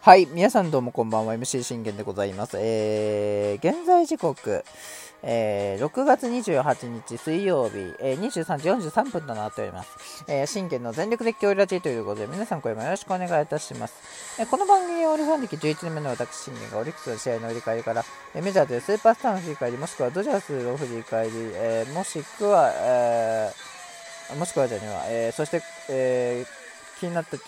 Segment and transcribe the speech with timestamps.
[0.00, 2.58] はい、皆さんどうもこんばんは、MC 信玄でございます。
[2.60, 4.64] えー、現在時刻、
[5.22, 10.24] えー、6月28日水曜日、えー、23時43分となっております。
[10.28, 13.94] えー、信玄の全力絶叫ラジーということで、皆さんこれもよろしくお願いいたします。
[14.38, 26.44] えー、この番組はオリファン歴11年目の私、信玄がオリックスの試合の振り返りから、え、メジャーでスーパースターの振り返り、もしくはドジャースの振り返り、え、もしくは、えー、もしくはじゃねえわ、え、そして、え、
[27.00, 27.38] 気になった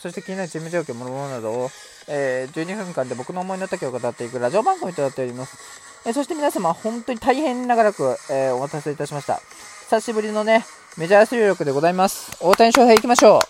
[0.00, 1.70] そして気になるチーム状況、もろもろなどを、
[2.08, 5.58] えー、12分間で僕の思いの丈を語っていくラジオ番組となっております。
[6.06, 9.42] えー、そして皆様、本当に大変長らく、えー、お待たせいたしました。
[9.84, 10.64] 久しぶりのね、
[10.96, 12.34] メジャー出力でございます。
[12.40, 13.40] 大谷翔平行きましょ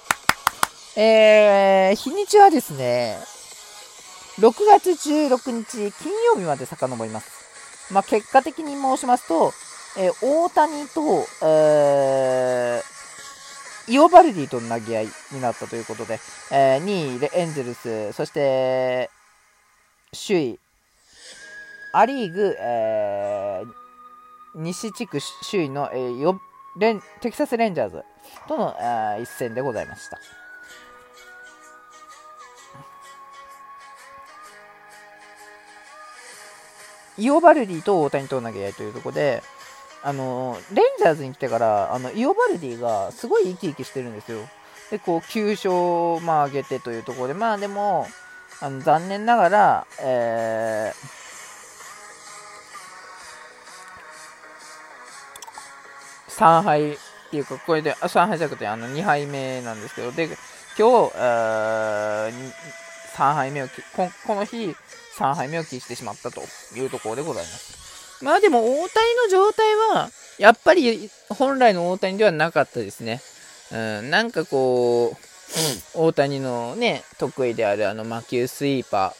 [0.96, 1.00] う。
[1.00, 3.16] えー、日にちはですね、
[4.40, 7.92] 6月16日金曜日まで遡ります。
[7.92, 9.52] まあ、結果的に申しますと、
[9.96, 12.99] えー、大谷と、えー、
[13.90, 16.20] イオバルディとの投げ合いになったということで、
[16.52, 19.10] えー、2位でエンゼルス、そして
[20.12, 20.60] 首位、
[21.92, 25.18] ア・リーグ、えー、西地区
[25.50, 26.40] 首位の、えー、よ
[26.78, 28.04] レンテキサス・レンジャーズ
[28.46, 30.20] との、えー、一戦でございました。
[37.18, 39.42] イオバルディと大谷との投げ合いというところで、
[40.02, 44.38] あのレンジャーズに来てからあのイオバルディがすごい生き生きしてるんですよ。
[44.90, 45.50] でこう9
[46.16, 48.08] 勝、まあ、上げてというところでまあでも
[48.60, 56.96] あの残念ながら、えー、3敗っ
[57.30, 60.26] ていうかこれであ3敗じゃなくてあの2敗目なんですけどで
[60.78, 62.52] 今日、えー、
[63.14, 64.74] 3敗目をここの日
[65.16, 66.42] 3敗目を喫してしまったと
[66.74, 67.79] いうところでございます。
[68.22, 73.20] まあでも大谷の状態は、やっぱり本来の大谷ではなかったですね。
[73.72, 75.16] うん、なんかこう、
[75.94, 79.14] 大谷のね、得意であるあの魔球スイーパ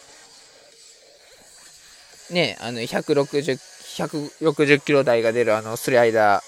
[2.30, 2.34] ー。
[2.34, 3.58] ね、あの160、
[4.44, 6.42] 160キロ台が出るあのスライダー。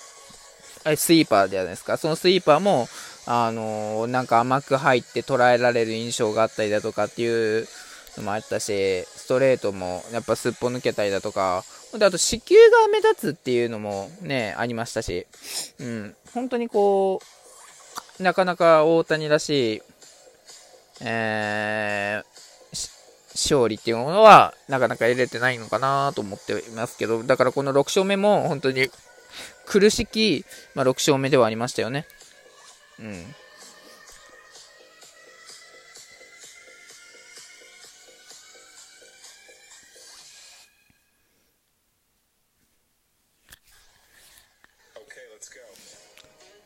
[0.85, 1.97] あれスイーパーじゃないですか。
[1.97, 2.89] そのスイーパーも、
[3.27, 7.69] あのー、なんか甘く入って捉えられる印象があったりだとかっていう
[8.17, 11.65] のもあったし、ストレートもやっぱすっぽ抜けたりだとか、
[11.99, 15.27] で、あと、子宮が目立つっていうのもね、ありましたし、
[15.78, 17.21] うん、本当にこ
[18.19, 19.83] う、なかなか大谷らしい、
[21.00, 22.43] えー、
[23.34, 28.91] 勝利っていうものは、なかなか得れてないのかなと思っていますけど、だからこの6勝目も、本当に
[29.67, 30.44] 苦しき、
[30.75, 32.06] まあ、6勝目ではありましたよね。
[33.00, 33.34] うん。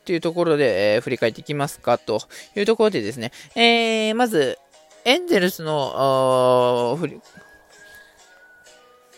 [0.07, 2.21] というところで、えー、振り返っていきますかと
[2.55, 4.57] いうところでですね、えー、まず、
[5.03, 6.97] エンゼルスの、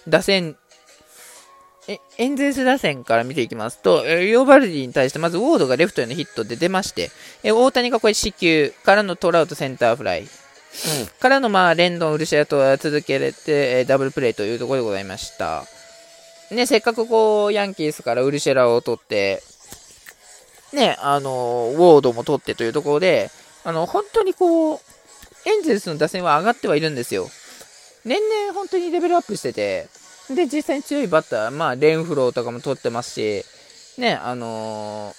[0.08, 0.58] 打線、
[1.88, 7.12] え、エンゼルス打線から見ていきますと、リオバルディに対してまずウォードがレフトへのヒットで出まして、
[7.44, 10.28] え大谷がこれ死球からのトラウトセンターフライ、うん、
[11.20, 15.66] からのまあレンドン、ウルシアと続けれて、えダブルプレーというところでございました。
[16.50, 19.44] ね、せっかくこう、ヤンキースからウルシェラを取って、
[20.74, 23.32] ね、あの、ウォードも取ってというところで、
[23.64, 24.80] あの、本当にこう、
[25.46, 27.28] エンゼルスの打線は上がってはいるんですよ。
[28.06, 29.88] 年々本当にレベルアップしてて、
[30.30, 33.46] で、実際に強いバッター、まあ、レンフローとかも取ってますし、
[34.00, 35.14] ね、あの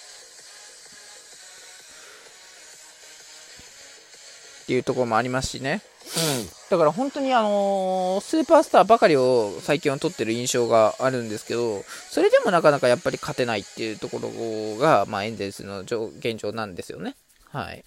[4.70, 5.82] っていうところもありますしね。
[6.16, 17.16] うん、だから本当にあのー、スーパースターばかりを最近は取ってる印象があるんですけど、それでもなかなかやっぱり勝てないっていうところが、まあ、エンゼルスの現状なんですよね。
[17.50, 17.84] はい。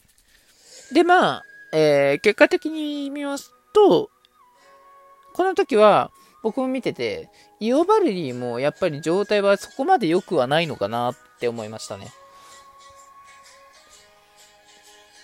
[0.91, 4.09] で、まあ、えー、結果的に見ますと、
[5.33, 6.11] この時は
[6.43, 7.29] 僕も見てて、
[7.61, 12.11] イオバルディもやっぱり状態はそこまで良くはないのかなって思いましたね。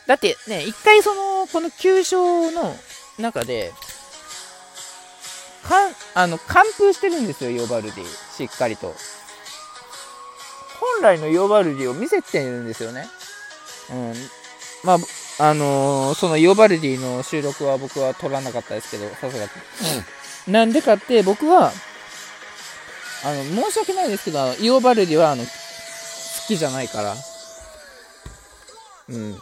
[0.10, 2.76] だってね、一回その、この9勝の
[3.20, 3.72] 中で、
[5.62, 8.06] かん、あの、完封してるんですよ、ヨバルディ。
[8.36, 8.96] しっかりと。
[10.80, 13.06] 本来のヨバルディを見せてるんですよね。
[13.92, 14.14] うん。
[14.84, 14.98] まあ、
[15.48, 19.52] あのー、そのヨバルディの収録は僕は撮らなかったですけど、さすがに。
[20.48, 20.54] うん。
[20.54, 21.72] なんでかって、僕は、
[23.24, 25.50] あの、申し訳ないですけど、イオバルディは、あの、好
[26.48, 27.16] きじゃないから。
[29.10, 29.38] うん。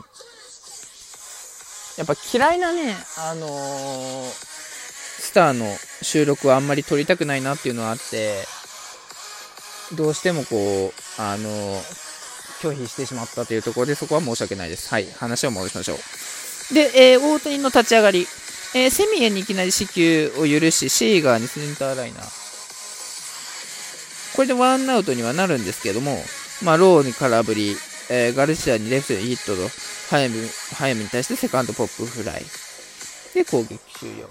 [1.97, 5.65] やっぱ嫌いなね、あのー、スターの
[6.01, 8.45] 収録はあんまり撮りたくないなっていうのはあって、
[9.95, 11.81] どうしてもこう、あのー、
[12.61, 14.89] 拒否してしまったというところで、そこは申し訳ないです。
[14.89, 16.73] はい、話を戻しましょう。
[16.73, 18.27] で、えー、大谷の立ち上がり、
[18.75, 22.47] えー、セミエンにいきなり死球を許し、シーガーにセンターライナー。
[24.35, 26.15] これでワンアウトにはなるんですけども、
[26.63, 27.75] まあ、ローに空振り、
[28.09, 29.69] えー、ガルシアにレフトにヒットと、
[30.09, 32.43] ハイムハイムに対してセカンドポップフライ。
[33.33, 34.29] で、攻撃終了。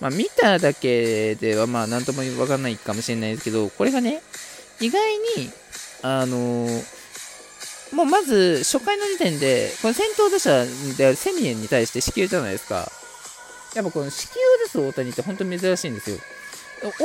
[0.00, 4.22] まあ、見ただけでは、まあ、なんともわかんないかもしれないですけど、これがね、
[4.80, 5.50] 意外に、
[6.02, 6.84] あのー、
[7.94, 10.64] もうまず、初回の時点で、この先頭打者
[10.96, 12.90] であるセミエンに対して死球じゃないですか。
[13.74, 14.34] やっぱこの死球を
[14.64, 16.16] 出す大谷って本当に珍しいんですよ。
[16.82, 16.96] 大谷っ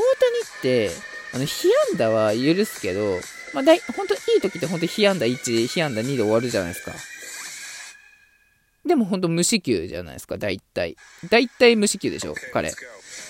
[0.61, 0.91] て、
[1.33, 3.19] あの、被安打は許すけど、
[3.55, 6.91] まあ、だい、本当いい時って本当被安打1、被安打2で終わるじゃないですか。
[8.85, 10.97] でも本当無四球じゃないですか、大体。
[11.29, 12.73] 大体無四球でしょ、彼。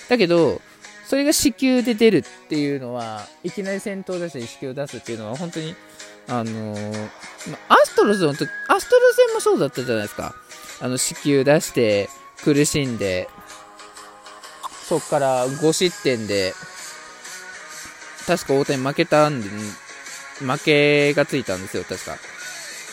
[0.08, 0.60] だけど、
[1.06, 5.76] それが死球で出るっていうのは、いきなり先頭打者に死球出すっていうのは、本当に、
[6.26, 7.08] あのー、
[7.68, 10.34] アストロズの時、アストロズ戦もそうだったじゃないですか。
[10.80, 12.08] あの、死球出して、
[12.42, 13.28] 苦しんで、
[14.88, 16.52] そっから5失点で、
[18.26, 19.48] 確か大谷負けたんで、
[20.40, 22.16] 負けがついたんですよ、確か。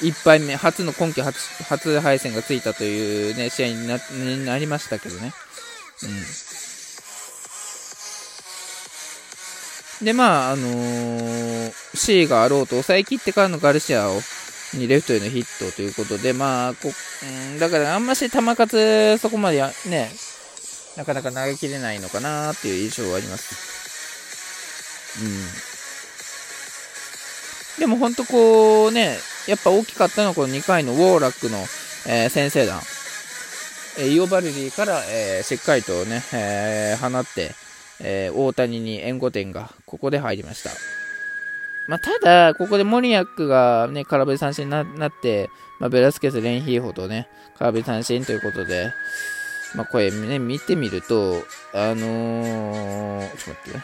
[0.01, 5.33] 1敗目、初の今季初初敗戦がついたというね、試合になになりましたけどね。
[10.01, 10.05] うん。
[10.05, 14.21] で、まあ、あのー、C があろうと抑え切ってからのガルシアを、
[14.73, 17.25] にレフトへのヒットということで、まあ、こう
[17.55, 20.09] ん、だからあんまし球数そこまで、ね、
[20.97, 23.55] なかなか投げきれないのかなっていう印象はあります。
[25.21, 25.72] うん。
[27.79, 29.17] でも本当こうね、
[29.47, 31.57] やっぱ大きかったのはこの2回のウォーラックの、
[32.07, 32.79] えー、先制弾。
[33.97, 37.51] えー、イオバルディから、えー、しっかりとね、えー、放って、
[37.99, 40.71] えー、大谷に援護点がここで入りました。
[41.87, 45.49] まあ、ただ、ここでモニアックがね、空振り三振になって、
[45.79, 47.27] まあ、ベラスケス、レンヒーホとね、
[47.59, 48.93] 空振り三振ということで、
[49.75, 51.43] まあ、これね、見てみると、
[51.73, 53.83] あのー、ちょっと待ってね。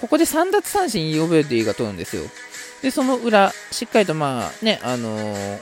[0.00, 2.22] ここで3奪三振イオベルディが取るんですよ。
[2.82, 5.58] で、その裏、しっかりとまあね、あのー、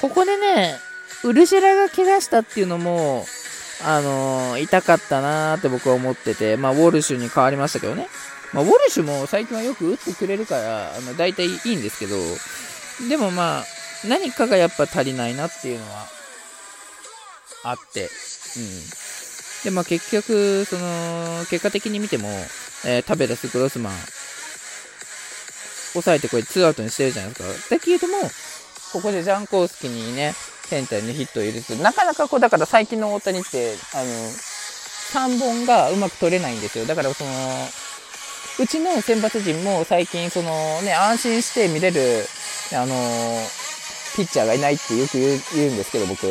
[0.00, 0.76] ここでね、
[1.24, 3.24] ウルシェラが怪我したっていうのも、
[3.84, 8.08] あのー、痛かったなーって僕は思ってて、まあ、ウォルシュに変わりましたけどね。
[8.52, 12.16] まあ、ウォルシュも最近はよく打ってくれるから、あの、大体いいんですけど、
[13.08, 13.64] でもまあ、
[14.06, 16.06] 何かがやっぱ足りないなっていうのは、
[17.64, 18.10] あって、うん。
[19.64, 22.28] で、まあ結局、その、結果的に見ても、
[22.84, 23.92] えー、タベラス・グロスマン、
[25.92, 27.76] 抑えてこれ2アウトにしてるじゃないですか。
[27.76, 28.14] だけども、
[28.92, 30.34] ここでジャンコースキにね、
[30.64, 34.04] センターにヒットを入れて、なかなかこう、だから最近の大谷って、あの、
[35.12, 36.86] 3本がうまく取れないんですよ。
[36.86, 37.30] だからその、
[38.58, 42.26] うちの選抜陣も最近そのね、安心して見れる、
[42.74, 42.94] あの
[44.16, 45.18] ピッチャーがいないってよく
[45.54, 46.26] 言うんですけど、僕。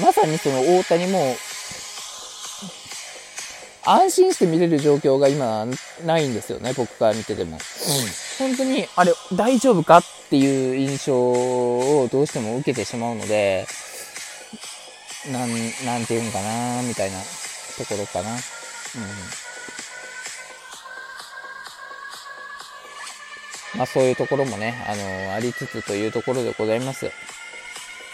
[0.00, 1.36] まさにその大谷も、
[3.86, 5.66] 安心して見れる状況が今
[6.04, 7.52] ないんですよね、僕から見てても。
[7.52, 7.58] うん。
[8.38, 13.66] 本当に、あれ、大丈夫かっていう印象をどうしても受けてしまうので、
[15.30, 15.50] なん、
[15.84, 18.30] なんていうんかな、みたいなところかな。
[18.30, 18.38] うん。
[23.76, 27.10] まあそういうところもね、あのー、ありつつというところでございます。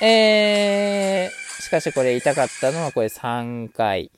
[0.02, 4.10] えー、しかしこれ痛かったのはこれ3回。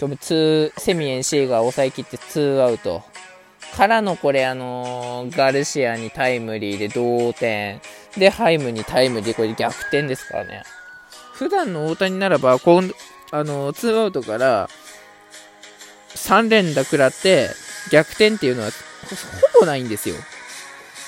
[0.00, 3.02] これ2、セミエンシーが抑えきって2アウト。
[3.76, 7.80] からのこれあのー、ガルシアにタイムリーで同点。
[8.16, 10.62] で、ハイムにタイムリー、これ逆転ですからね。
[11.34, 12.94] 普段の大谷ならば、こう、
[13.30, 14.70] あのー、2アウトから
[16.14, 17.50] 3連打食らって
[17.90, 18.70] 逆転っていうのは
[19.52, 20.16] ほぼないんですよ。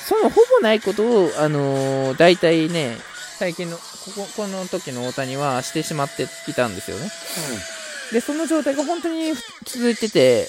[0.06, 2.96] そのほぼないことを、あのー、大体ね、
[3.38, 3.82] 最近の、こ
[4.14, 7.04] こ、この時の大谷はしてしまっていたんですよね。
[7.04, 7.08] うん、
[8.12, 9.34] で、その状態が本当に
[9.64, 10.48] 続いてて、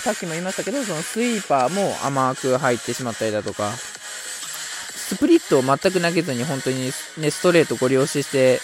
[0.00, 8.60] さっきも言いましたけど、そのスイーパーも甘く入ってしまったりだとか、スプリットを全く投げずに本当にね、ストレートご利用しして、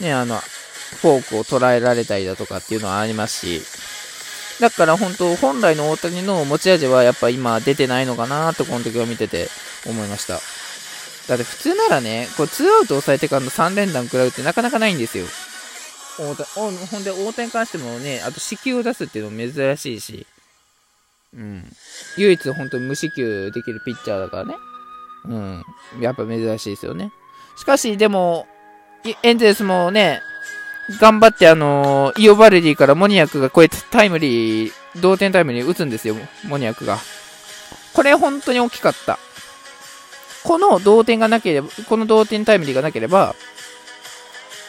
[0.00, 0.38] ね、あの、
[1.02, 3.62] フォークを捉えられたりだとかっていうのはありますし、
[4.60, 9.48] だから本当、本来の大谷の持ち味はやっぱ今出てないのかなとこの時を見てて
[9.86, 10.40] 思いました。
[11.28, 15.26] だって普通ならね、これ2アウト抑えてからの3連弾食らうってなかなかないんですよ。
[16.18, 20.26] 大ほんで、大谷に関してもね、あと四球を出すっていうのも珍しいし、
[21.34, 21.64] うん。
[22.16, 24.54] 唯一本当に無四球できるピッチャーだからね。
[25.26, 25.64] うん。
[26.00, 27.12] やっぱ珍しいですよね。
[27.56, 28.46] しかし、でも、
[29.22, 30.22] エンゼルスもね、
[31.00, 36.98] 頑張って、あのー、イオバルディからモニアクがこうやってタイムリー、同点タイムリー打つんですよ、モニアクが。
[37.92, 39.18] これ本当に大きかった。
[40.44, 43.34] この同点がなければ、この同点タイムリーがなければ、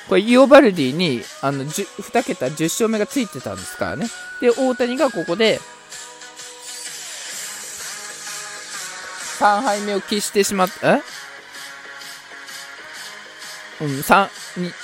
[0.09, 4.07] これ、イオバルディに、あの、2桁10勝目がついてたんですからね。
[4.41, 5.61] で、大谷がここで、
[9.39, 11.01] 3敗目を喫してしまった、え？
[13.81, 14.27] うん、3、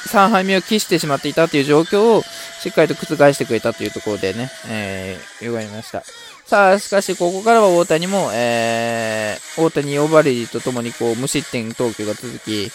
[0.08, 2.22] 3敗目を喫してしまっていたという状況を
[2.62, 6.04] しっかりと覆してくれたというところでね、えー、よがりました。
[6.46, 12.72] さあ、しかし、ここからは大谷も、えー、大谷、オーバレリとともに、こう、無失点投球が続き、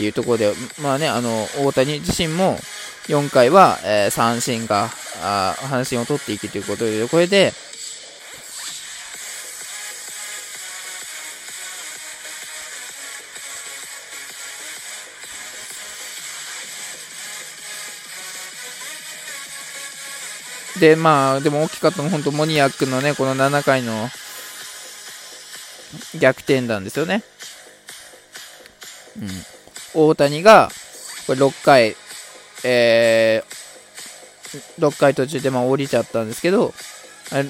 [0.00, 0.52] ていうところで、
[0.82, 2.58] まあね、あの、大谷自身も、
[3.08, 4.88] 4回は、えー、三振が、
[5.22, 7.52] あ阪神を取っていくということで、これで、
[20.78, 24.08] で、まあ、でも大きかったのは本当モニアックのね、この7回の
[26.18, 27.22] 逆転弾ですよね。
[29.94, 30.70] 大谷が、
[31.26, 31.96] これ6回、
[32.64, 36.74] えー、6回途中でまあ降りちゃったんですけど、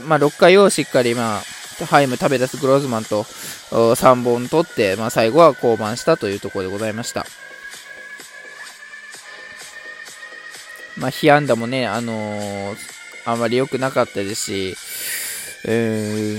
[0.07, 7.25] まあ、6回をしっかり、まあ、ハイム食べ出すグローズマンと3本取って、まあ、最後は降板したというところでございました。
[10.97, 14.77] まあ、被安打もね、あのーあまり良くなかったですし、
[15.67, 16.39] え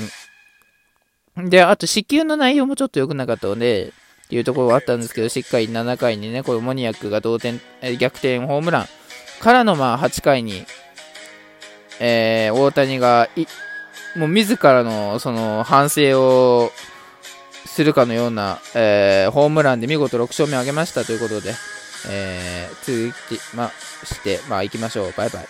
[1.37, 3.93] ー、で、あと、死球の内容もちょっと良くなかったので、
[4.31, 8.85] いうところはあったんですけど、しっかり7回にね、このモニアックが同点、え逆転ホームラン
[9.41, 10.65] からのまあ8回に、
[11.99, 13.27] えー、大谷が
[14.15, 16.71] もう自らのその反省を
[17.65, 21.53] するかのような、えー、ホームランで見事6勝目を挙げましたということで、
[22.09, 23.71] えー、続きま
[24.03, 25.13] して、まあ行きましょう。
[25.15, 25.47] バイバイ。